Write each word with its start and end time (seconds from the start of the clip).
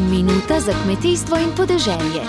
Minuta 0.00 0.60
za 0.60 0.72
kmetijstvo 0.84 1.36
in 1.36 1.50
podeželje. 1.56 2.22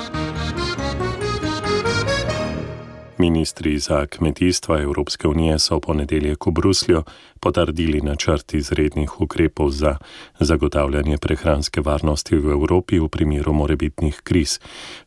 Ministri 3.17 3.79
za 3.79 4.05
kmetijstvo 4.05 4.77
Evropske 4.77 5.27
unije 5.27 5.59
so 5.59 5.79
ponedeljek 5.79 6.45
v 6.45 6.51
Bruslju 6.51 7.03
potrdili 7.39 8.01
načrt 8.01 8.53
izrednih 8.53 9.21
ukrepov 9.21 9.69
za 9.69 9.97
zagotavljanje 10.39 11.17
prehranske 11.17 11.81
varnosti 11.81 12.35
v 12.35 12.51
Evropi 12.51 12.99
v 12.99 13.07
primeru 13.07 13.53
morebitnih 13.53 14.21
kriz. 14.23 14.59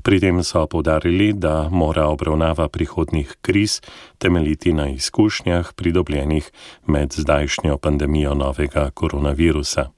Pri 0.02 0.20
tem 0.20 0.44
so 0.44 0.66
povdarili, 0.66 1.32
da 1.32 1.68
mora 1.68 2.06
obravnava 2.06 2.68
prihodnih 2.68 3.36
kriz 3.40 3.80
temeljiti 4.18 4.72
na 4.72 4.88
izkušnjah 4.88 5.72
pridobljenih 5.74 6.50
med 6.86 7.12
zdajšnjo 7.12 7.78
pandemijo 7.78 8.34
novega 8.34 8.90
koronavirusa. 8.90 9.90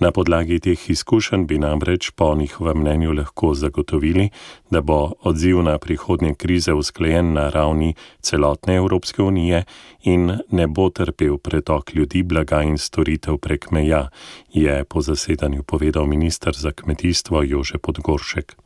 Na 0.00 0.08
podlagi 0.16 0.56
teh 0.64 0.80
izkušenj 0.90 1.42
bi 1.46 1.58
namreč 1.60 2.10
po 2.16 2.34
njihovem 2.34 2.78
mnenju 2.80 3.12
lahko 3.12 3.54
zagotovili, 3.54 4.30
da 4.70 4.80
bo 4.80 5.12
odziv 5.22 5.62
na 5.62 5.78
prihodnje 5.78 6.34
krize 6.34 6.72
usklajen 6.72 7.32
na 7.32 7.50
ravni 7.50 7.94
celotne 8.20 8.76
Evropske 8.76 9.22
unije 9.22 9.64
in 10.02 10.38
ne 10.50 10.66
bo 10.66 10.88
trpel 10.90 11.36
pretok 11.38 11.94
ljudi, 11.94 12.22
blaga 12.22 12.62
in 12.62 12.78
storitev 12.78 13.36
prek 13.36 13.70
meja, 13.70 14.08
je 14.52 14.84
po 14.84 15.00
zasedanju 15.00 15.62
povedal 15.62 16.06
ministr 16.06 16.56
za 16.56 16.72
kmetijstvo 16.72 17.42
Jože 17.42 17.78
Podgoršek. 17.78 18.56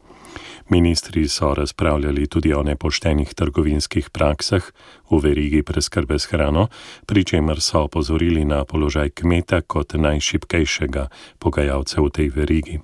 Ministri 0.69 1.29
so 1.29 1.55
razpravljali 1.55 2.27
tudi 2.27 2.55
o 2.55 2.63
nepoštenih 2.63 3.35
trgovinskih 3.35 4.11
praksah 4.11 4.71
v 5.11 5.21
verigi 5.21 5.63
preskrbe 5.63 6.19
s 6.19 6.27
hrano, 6.27 6.69
pri 7.07 7.25
čemer 7.25 7.61
so 7.61 7.85
opozorili 7.85 8.45
na 8.45 8.65
položaj 8.65 9.11
kmeta 9.11 9.61
kot 9.61 9.95
najšipkejšega 9.95 11.09
pogajalca 11.39 12.01
v 12.01 12.11
tej 12.11 12.29
verigi. 12.29 12.81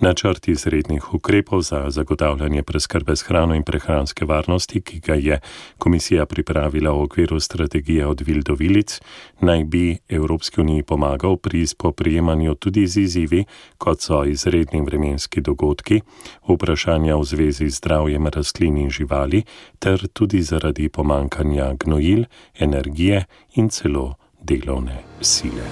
Načrt 0.00 0.48
izrednih 0.48 1.14
ukrepov 1.14 1.62
za 1.62 1.90
zagotavljanje 1.90 2.62
preskrbe 2.62 3.16
s 3.16 3.22
hrano 3.22 3.54
in 3.54 3.62
prehranske 3.62 4.24
varnosti, 4.24 4.80
ki 4.80 5.00
ga 5.00 5.14
je 5.14 5.40
komisija 5.78 6.26
pripravila 6.26 6.90
v 6.90 7.02
okviru 7.02 7.40
strategije 7.40 8.06
od 8.06 8.20
vil 8.20 8.42
do 8.42 8.54
vilic, 8.54 9.00
naj 9.40 9.64
bi 9.64 9.98
Evropski 10.08 10.60
uniji 10.60 10.82
pomagal 10.82 11.36
pri 11.36 11.66
spoprijemanju 11.66 12.54
tudi 12.54 12.86
z 12.86 13.00
izzivi, 13.00 13.44
kot 13.78 14.00
so 14.00 14.24
izredni 14.24 14.80
vremenski 14.80 15.40
dogodki, 15.40 16.00
vprašanja 16.48 17.16
v 17.16 17.24
zvezi 17.24 17.70
z 17.70 17.76
zdravjem 17.76 18.26
rastlin 18.26 18.76
in 18.76 18.90
živali, 18.90 19.42
ter 19.78 20.08
tudi 20.12 20.42
zaradi 20.42 20.88
pomankanja 20.88 21.72
gnojil, 21.84 22.24
energije 22.58 23.24
in 23.54 23.68
celo 23.68 24.14
delovne 24.42 25.02
sile. 25.20 25.64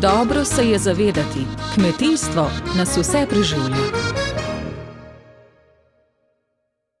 Dobro 0.00 0.44
se 0.44 0.68
je 0.68 0.78
zavedati, 0.78 1.46
kmetijstvo 1.74 2.50
nas 2.76 2.96
vse 2.96 3.26
preživlja. 3.30 4.29